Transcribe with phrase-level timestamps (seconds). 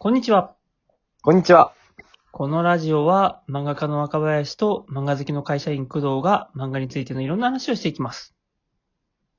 [0.00, 0.54] こんにちは。
[1.22, 1.72] こんにちは。
[2.30, 8.32] このラジオは漫画家の若林と漫画好きの会社員工藤が漫画についてのいろんな話をしていきます。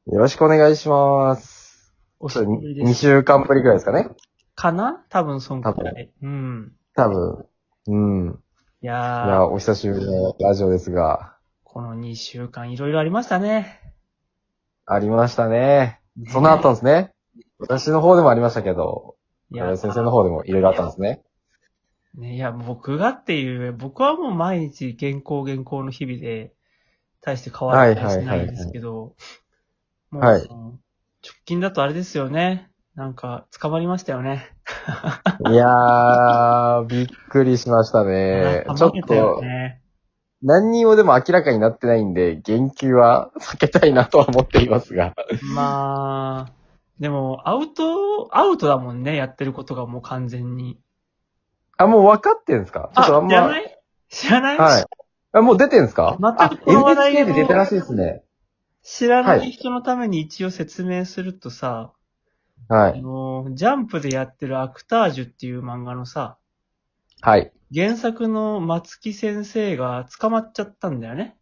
[0.07, 1.95] よろしくお願いします。
[2.19, 2.95] お久しぶりで2す。
[2.95, 4.09] 週間ぶりくらいですかね
[4.53, 5.01] かな？
[5.07, 6.11] 多分そんくらい。
[6.21, 6.73] うん。
[6.93, 7.45] 多分。
[7.87, 8.39] うん。
[8.81, 13.93] いやー、いや、お久しぶりのラジオですが、この2週間いろいろありましたね。
[14.85, 16.01] ありましたね。
[16.27, 17.13] そんなあったんですね。
[17.59, 19.15] 私の方でもありましたけど、
[19.51, 21.21] いや、先生の方でもいろいろあったんですね。
[22.15, 26.53] ね、いや、僕がっていう、僕はもう毎日原稿原稿の日々で、
[27.21, 29.15] 大して変わったりしないんですけど、
[30.11, 30.49] もう、はい
[31.21, 32.69] 直近だとあれですよね。
[32.95, 34.51] なんか、捕まりましたよね。
[35.49, 38.65] いやー、びっくりしましたね。
[38.75, 39.81] ちょっと、ね。
[40.41, 45.13] 何にもでも明らかになってないんで、言及は避けたいなとは思っていますが。
[45.53, 46.53] まあ、
[46.99, 50.79] でも、アウト、アウトだもんね、やってることがもう完全に。
[51.77, 52.91] あ、もう分かってんすか？
[52.93, 53.29] ちょっとあんま。
[53.29, 53.79] 知らない？
[54.09, 54.85] 知らない、はい。
[55.31, 56.17] あ、もう出てんすか？
[56.19, 58.23] 全くあ、この話題 NHK で出たらしいですね。
[58.83, 61.93] 知らなはいい人のために一応説明するとさ、
[62.67, 63.01] あはい。
[63.01, 66.37] の、ジャンプでやってるアクタージュっていう漫画のさ、
[67.21, 67.51] はい。
[67.73, 71.37] 原作の松木先生が捕まっちゃったんだよね。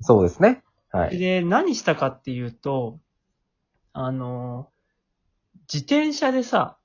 [0.00, 0.62] そうですね。
[0.90, 1.18] はい。
[1.18, 3.00] で、何したかっていうと、
[3.92, 4.68] あの、
[5.72, 6.78] 自転車でさ、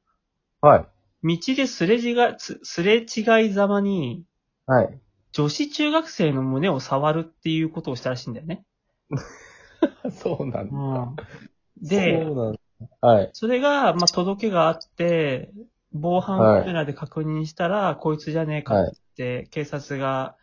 [0.62, 0.88] はい。
[1.24, 4.26] 道ですれ違い、すすれ違いざまに、
[4.66, 5.00] はい。
[5.32, 8.66] 女子中学生の胸を触るっていうことをしたらしいんだよね。
[10.12, 10.78] そうなんだ。
[10.78, 11.16] うん、
[11.82, 12.60] で、そうなんだ。
[13.02, 13.30] はい。
[13.34, 15.52] それが、まあ、届けがあって、
[15.92, 20.36] 防犯カメラで確認したら、こいつじゃねえかって警察が、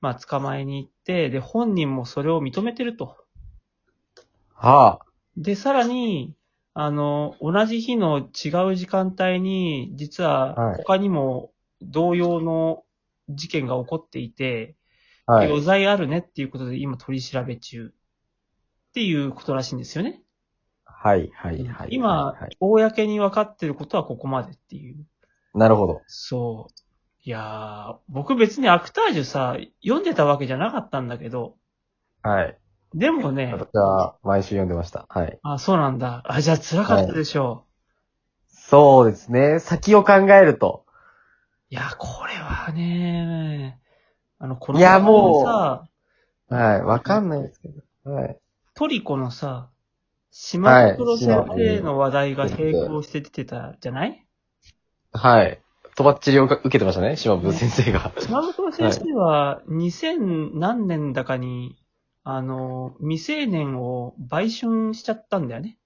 [0.00, 3.16] まあ、捕まえに行って、で、本人もそれを認めてると。
[4.54, 5.00] は
[5.36, 6.34] で、さらに、
[6.80, 11.50] あの、同じ日の違う時間帯に、実ははい他にも
[11.82, 12.84] 同様の
[13.28, 14.76] 事件が起こっていて、
[15.26, 15.32] あ。
[15.32, 15.46] はい。
[15.48, 17.90] 余罪あるねっていうことで今取り調べ中っ
[18.94, 20.22] ていうことらしいんですよね。
[20.84, 21.88] はい、はい、はい。
[21.90, 22.56] 今、はい。
[22.60, 25.04] 公に分かってることはここまでっていう。
[25.54, 26.02] なるほど。
[26.06, 26.72] そう。
[27.24, 31.56] いやー、僕別にアクタージュさ、読んでたわけじゃなかったんだけど、
[32.22, 32.56] はい。
[32.94, 35.06] でもね、私は毎週読んでました。
[35.08, 35.38] はい。
[35.42, 36.22] あ、そうなんだ。
[36.26, 37.64] あ、じゃあ辛かったでしょ
[38.50, 39.60] そうですね。
[39.60, 40.84] 先を考えると。
[40.86, 41.74] う。
[41.74, 43.78] いや、これはね、
[44.38, 45.88] あの、このいやもうさ、
[46.48, 46.82] はい。
[46.82, 48.10] わかんないですけど。
[48.10, 48.38] はい。
[48.74, 49.70] トリコのさ、
[50.30, 54.24] 島袋先生の話題が並行して出てたじゃない？
[55.12, 55.60] はい。
[55.96, 57.16] とばっちりを受けてましたね。
[57.16, 58.12] 島部先生が。
[58.20, 61.76] 島袋先生は2000何年だかに、
[62.24, 65.78] あの、未成年を売春しちゃったんだよね。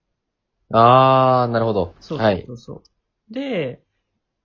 [0.70, 1.94] あー、なるほど。
[2.00, 2.56] そうはいそう。
[2.56, 2.74] そ
[3.30, 3.32] う。
[3.32, 3.82] で、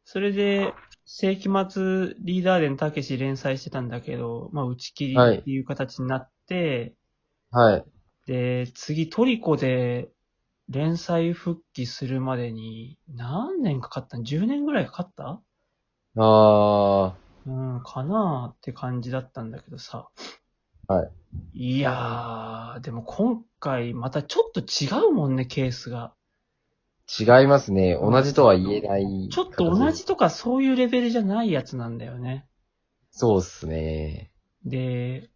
[0.05, 0.73] それで、
[1.05, 6.95] 世紀末リーダー伝たけし連載してたんだけど、まあ打ち切りっていう形になって、
[7.51, 7.85] はい。
[8.27, 10.11] で、次トリコで
[10.69, 15.41] 連載復帰するまでに何年かかったん ?10 年ぐらいかかった？
[16.17, 17.15] あ
[17.47, 20.09] うん、かなーって感じだったんだけどさ。。
[20.87, 21.09] はい
[21.53, 26.13] いやー、でも今回またちょっと違うもんね、ケースが。
[27.07, 27.41] ー。
[27.41, 27.97] 違いますね。
[27.99, 29.29] 同じとは言えない。
[29.31, 30.05] ちょっと同じ。
[30.05, 32.47] とかそういうレベルじゃないやつなんだよね。
[33.11, 34.31] そうっすね。
[34.65, 35.29] で、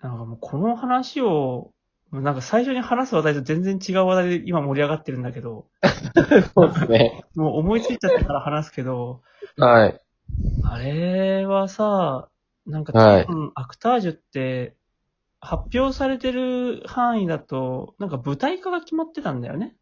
[0.00, 1.72] なんかもうこの話を、
[2.12, 5.66] なんか最初に話す話題と全然違う話題で今盛り上がってるんだけど、
[6.54, 7.24] そうですね。
[7.34, 9.22] もう思いついちゃったから話すけど、
[9.56, 10.00] はい。
[10.62, 12.28] あれはさ、
[12.66, 14.74] なんかはい多分アクタージュって
[15.40, 19.76] 発表されてる範囲だと、なんか舞台化が決まってたんだよね。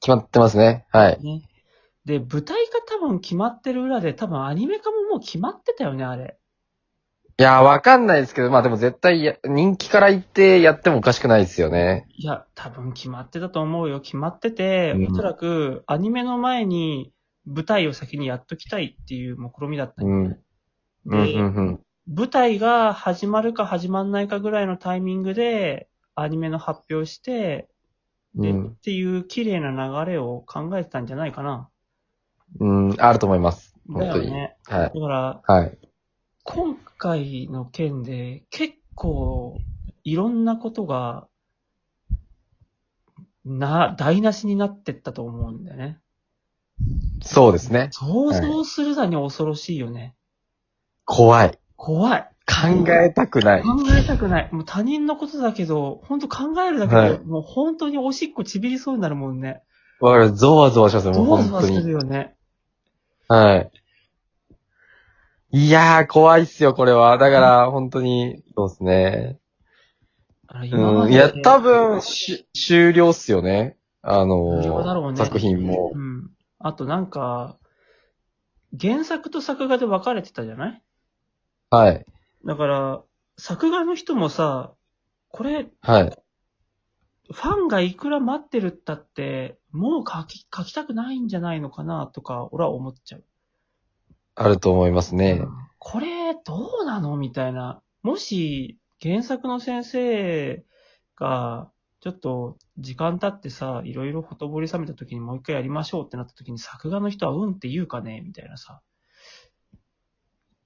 [0.00, 0.86] 決まってますね。
[0.90, 1.20] はい。
[1.22, 1.42] ね。
[2.04, 6.38] で、舞台化多分決まってる裏で多分アニメ化ももう決まってたよね、あれ。
[7.38, 12.06] いやー、わかんないですけど、まあでも絶対や、人気から言ってやってもおかしくないですよね。
[12.10, 14.00] いや、多分決まってたと思うよ。
[14.00, 17.12] 決まってて、うんおそらくアニメの前に
[17.46, 20.28] 舞台を先にやっときたいっていう目論みだったんうん。
[20.28, 20.40] だよ
[21.06, 21.80] うん、うん、で、うん。
[22.12, 27.68] 舞台が始まるか始まんないかぐらいのタイミングでアニメの発表して、
[28.34, 31.68] で、うんっていう綺麗な流れを考えてたんじゃないかな。
[32.58, 33.76] うん、あると思います。
[33.88, 34.26] 本当に。
[34.26, 34.56] だよね。
[34.66, 34.80] はい。
[34.82, 35.78] だから、はい。
[36.42, 39.58] 今回の件で結構
[40.02, 41.28] いろんなことが、
[43.44, 46.00] な、台無しになってったと思うんだよね。
[47.22, 47.88] そうですね。
[47.92, 50.16] 想像するだに恐ろしいよね。
[51.04, 51.59] 怖い。
[51.82, 52.30] 怖い。
[52.46, 53.62] 考えたくない。
[53.62, 53.68] 考
[53.98, 54.48] えたくない。
[54.52, 59.62] もう他人のことだけど、本当考えるだけで、はいもう本当におしっこちびりそうになるもんね。
[60.00, 60.32] わかる。
[60.32, 61.72] ゾワゾワしますよ、もうゾワゾワす。
[61.82, 62.36] るよね。
[63.28, 63.70] はい。
[65.52, 67.16] いやー、怖いっすよ、これは。
[67.16, 69.38] だから、本当に、そうですね。
[70.48, 71.12] あれ今までうん。
[71.14, 73.76] いや、多分、し、終了っすよね。
[74.02, 75.98] あの終了だろうね作品もう。
[75.98, 76.30] ん。
[76.58, 77.56] あとなんか、
[78.78, 80.82] 原作と作画で分かれてたじゃない？
[81.70, 82.04] はい。
[82.44, 83.02] だから、
[83.38, 84.74] 作画の人もさ、
[85.28, 86.18] これ、はい。
[87.32, 93.24] ファンがいくら待ってるったって、もう書き、書きたくないんじゃないのかなとか、俺は思っちゃう。
[94.34, 95.40] あると思いますね。
[95.78, 97.80] これ、どうなのみたいな。
[98.02, 100.64] もし、原作の先生
[101.14, 101.70] が、
[102.00, 108.80] ちょっと、時間経ってさ、いろいろほとぼり冷めた時にもう一回やりましょうってなった時に、作画の人はうんって言うかねみたいなさ。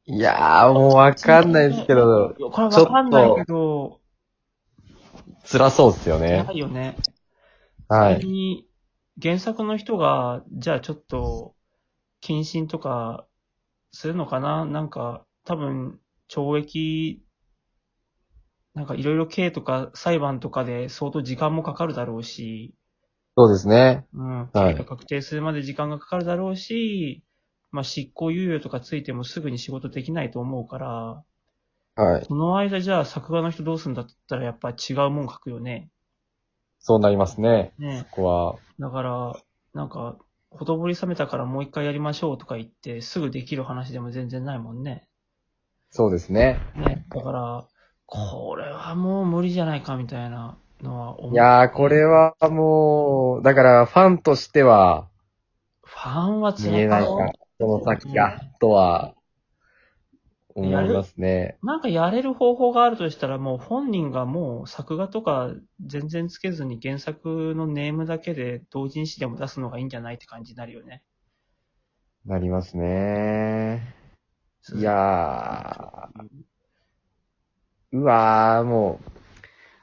[0.06, 4.00] いやー、もうわかんないですけど、これわかんないけど、
[5.50, 6.52] 辛そうっすよねな。
[6.52, 6.96] いよね。
[7.88, 8.14] はい。
[8.16, 8.68] 仮に
[9.22, 11.54] 原作の人が、じゃあちょっと、
[12.22, 13.26] 謹慎とか、
[13.92, 14.66] するのかな？
[14.66, 17.22] なんか、多分、懲役、
[18.74, 22.74] なんかいろいろ刑とか裁判とかで相当時間もかかるだろうし、
[23.36, 24.04] そうですね。
[24.12, 27.22] うん、はい刑が確定するまで時間がかかるだろうし、
[27.74, 31.24] まあ執行猶予とかついてもすぐに仕事できないと思うから、
[31.96, 32.24] はい。
[32.24, 35.90] その間じゃあ作画の人どうするんだったらやっぱ違うもん書くよね。
[36.78, 37.72] そうなりますね。
[37.78, 38.56] ねここは。
[38.78, 39.36] だから、
[39.72, 40.16] なんか、
[40.50, 45.08] ほとぼり冷めたからもう一回やりましょうとか言って、すぐできる話でも全然ないもんね。
[45.90, 46.60] そうですね。
[46.76, 47.04] ね。
[47.08, 47.66] だから、
[48.06, 51.32] これはもう無理じゃないかみたいなのは思う。
[51.32, 55.08] いやー、これはもう、だからファンとしては
[55.82, 59.14] ファンは見辛いその先が、とは、
[60.54, 61.56] 思いますね。
[61.62, 65.52] なんかやれる方法があるとしたら、もう本人がもう作画とか
[65.84, 71.02] 全然つけずに原作のネームだけで同人誌でも出すのがいいんじゃないって感じになるよね。
[72.24, 73.94] なりますね。
[74.74, 79.10] いやー、うわー、もう、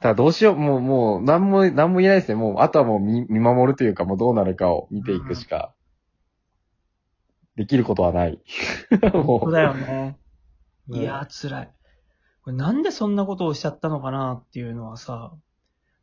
[0.00, 2.34] ただどうしよう、もう、もう、なんも、なんも言えないですね。
[2.36, 5.71] もう、あとはもう見、見守るというか、もうどうなるかを見ていくしか、
[7.56, 8.40] できることはない。
[9.14, 10.18] もそうだよね。
[10.88, 11.70] うんいやー、辛い。
[12.42, 15.32] これなんでそんなことをしちゃったのかなっていうのはさ、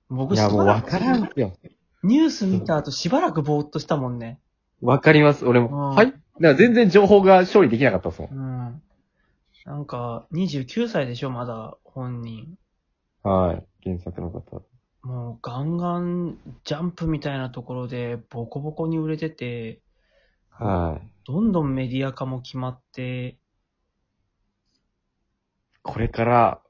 [0.09, 1.53] 僕いや、もうわからんくすよ。
[2.01, 4.39] ニュース見た後しばらくぼーっとしたもんね。
[4.81, 5.45] わかります。
[5.45, 5.89] 俺うんも。
[5.89, 6.07] はい？
[6.07, 8.31] だから全然情報が処理できなかったですもん。
[8.31, 8.81] うん。
[9.65, 12.57] なんか、29歳でしょ、まだ、本人。
[13.23, 13.65] はい。
[13.83, 14.61] 原作の方。
[15.01, 19.81] もう、ガンガン、ジャンプみたいなところで、ボコボコに売れてて、
[20.49, 21.07] はい。
[21.29, 23.37] どんどんメディア化も決まって、
[25.83, 26.61] これから、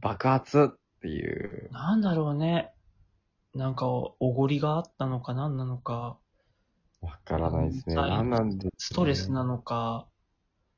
[0.00, 1.68] 爆発っていう。
[1.72, 2.70] なんだろうね。
[3.52, 6.18] なんか、おごりがあったのか何なのか、
[7.00, 7.96] わからないですね。
[7.96, 10.06] はいなんなんで、ストレスなのか、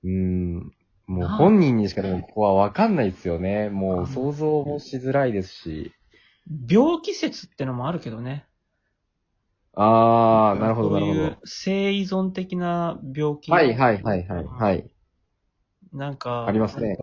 [0.03, 0.73] うん。
[1.07, 3.69] もうな本人にしかでもここはわかんないですよね。
[3.69, 5.93] もうんう想像もしづらいですし。
[6.67, 8.48] 病気説ってのもあるけどね。
[9.81, 13.49] あー、なるほど、なるほそういう性依存的な病気。
[13.49, 13.55] ど。
[13.55, 14.45] はい、はい、はい、はい。
[14.45, 14.91] はい。
[15.93, 16.99] なんか、ありますね。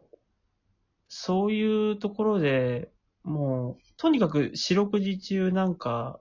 [1.07, 2.91] そういうところで、
[3.23, 6.19] もう、とにかく四六時中なんか、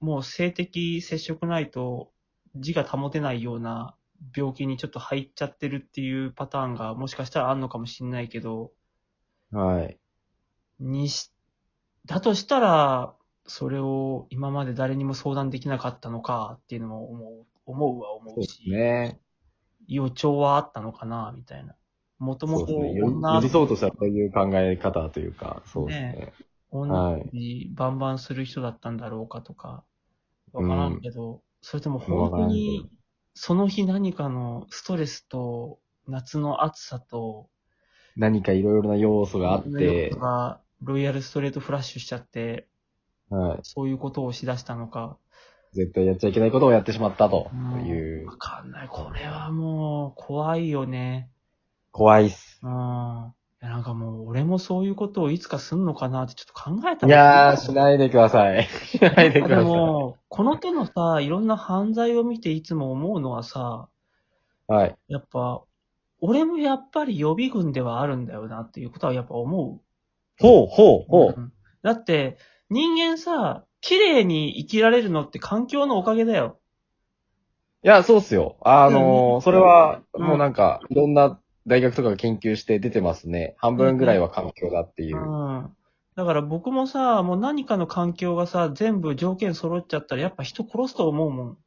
[0.00, 2.12] もう性的接触ないと
[2.56, 3.94] 字が保てないような
[4.36, 8.72] 病気にちょっと入っちゃってるっていうパターンがもしかしたらあんのかもしんないけど、
[9.52, 10.00] はい。
[10.80, 11.32] にし、
[12.06, 13.14] だとしたら、
[13.50, 19.18] それを今まで誰にも相談できなかったのかっていうのも思う、思うは思そうし、ね。
[19.88, 21.74] 予兆はあったのかな、みたいな。
[22.20, 26.32] もともと女寄り添うとしたらそういう考え方というか、そうですね。
[26.70, 29.82] 女にバンバンする人だったんだろうかとか、
[30.52, 32.88] わからんけど、それとも本当わに、
[33.34, 37.48] その日何かのストレスと、夏の暑さと、
[38.14, 42.68] 何かいろいろな要素があって、がロイヤルストレートフラッシュしちゃって、
[43.30, 43.62] はい。
[43.62, 45.18] そういうことをしだしたのか、
[45.72, 48.88] 絶対やっちゃいけないことをやってしまったとうんいうわ、かんない。
[48.88, 51.30] これはもう、怖いよね。
[51.92, 52.60] 怖いっす。
[52.62, 52.70] うん。
[52.70, 52.72] い
[53.66, 58.68] やなんかもう、俺もそういうことをいつかすんのかなってちょっと考えたいやー、しないでください。
[58.86, 59.82] しないでくでださい。
[59.82, 63.88] も、この手のさ、いろんな犯罪を見ていつも思うのはさ、
[64.66, 64.96] はい。
[65.08, 65.62] やっぱ、
[66.20, 69.82] 俺もやっぱり予備軍ではあるんだよなっていうことはやっぱ思
[70.40, 71.08] ほう、ほう、う。
[71.08, 71.40] ほう。
[71.40, 72.36] うんだって、
[72.70, 76.58] 人間さ、綺麗に生きられるのって環境のおかげだよ。
[77.82, 78.56] いや、そうっすよ。
[78.62, 83.54] あのー、それは、うんもうなんか、いろんな大学とかが研究して出てますね。
[83.58, 85.20] 半分ぐらいは環境だっていうう。
[85.20, 85.76] ん。
[86.14, 91.58] だから僕もさ、もう何かの環境がさ、全部条件揃っちゃったらやっぱ人殺すと思うもん。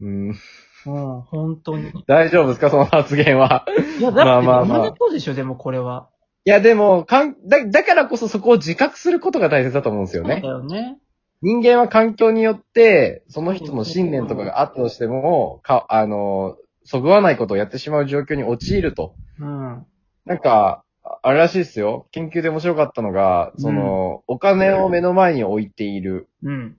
[0.00, 0.28] うん。
[0.30, 1.92] うん、本当に。
[2.08, 2.70] 大丈夫ですか？
[2.70, 3.66] その発言は。
[3.98, 6.08] いや、だって、まあまあまあまだそうでしょ、でもこれは。
[6.44, 10.48] いや、でも、かん、だ、だからこそそこを自覚することが大切だと思うんですよねそうだ。
[10.48, 10.98] よね。
[11.42, 19.14] 人間は環境によって、その人の信念とかがあったとしても、か、あの、そぐわないことをやってしまう状況に陥ると。
[19.38, 19.86] うん。
[20.26, 22.06] なんか、ああれらしいですよ。
[22.12, 26.76] 研究で面白かったのが、その、お金を目の前に置いているうん。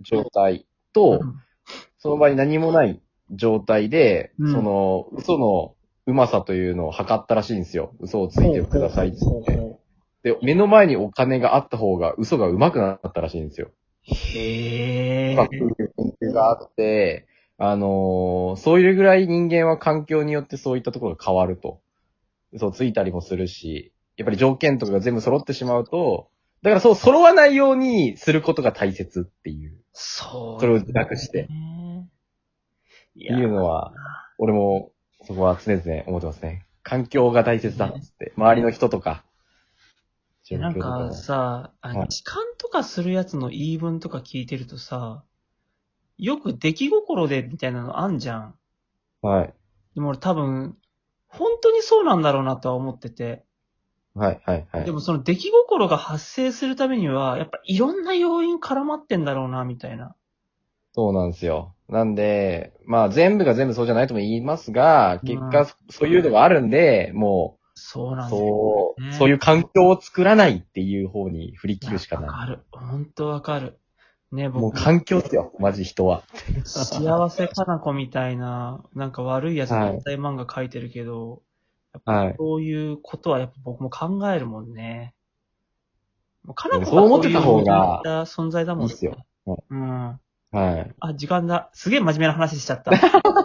[0.00, 1.20] 状態と、
[1.98, 5.74] その場に何もない状態で、うんその、嘘の
[6.06, 7.94] うまさというのを測ったらしいんですよ。
[8.00, 9.78] 嘘をついてくださいっつって。
[10.22, 13.70] で、目の前にお金があった方が嘘が上手くなったらしいんですよ。
[14.02, 15.36] へえ。
[15.36, 15.60] まあ研
[16.20, 21.80] 究があって、あのーそういうぐらい人間は環境によってそういったところが変わると。
[22.52, 26.28] 嘘をついたりもするし、やっぱり条件とかが全部揃ってしまうと、
[26.62, 30.60] だからそう揃わないようにすることが大切っていう、そう。
[30.60, 31.48] それを自覚して。
[33.16, 33.92] いっていうのは、
[34.38, 34.92] 俺も
[35.26, 36.64] そこは常々思ってますね。
[36.82, 39.24] 環境が大切だっつって、周りの人とか。
[40.50, 45.24] なんかさ、あはい痴漢とかするやつの言い分とか聞いてるとさ、
[46.18, 48.54] よく出来心でみたいなのあんじゃん。
[49.22, 49.54] はい。
[49.94, 50.76] でも俺多分、
[51.28, 53.44] 本当にそうなんだろうなとは思ってて。
[54.14, 54.92] はい、はい、はいで。
[54.92, 60.14] もその出来心が発生するためには、やっぱいろんな要因絡まってんだろうな、みたいな。
[60.94, 61.74] そうなんですよ。
[61.88, 68.38] なんで、まあ全部が全部そうじゃないとも言いますが、結う果そういうのがあるんで、もう、そうなんだよ。
[68.38, 72.60] そう、ねそういう環境を作らないっていう方に振り切るしかなわかる。
[72.70, 73.80] 本当わかる。
[74.30, 74.48] ね、い。
[74.48, 76.22] もう僕、環境ですよ、マジ人は。
[76.64, 81.42] 幸せかな子みたいな、なんか悪いやつはい絶対漫画描いてるけど、
[82.04, 82.34] はい。
[82.38, 85.12] そういうことはやっぱ僕も考えるもんね。
[86.44, 89.16] もうかなこそう思ってた方が存在だもんいいっすよ。
[89.44, 90.20] はいうん。
[90.54, 90.94] はい。
[91.00, 91.68] あ、時間だ。
[91.72, 92.92] すげえ真面目な話しちゃった。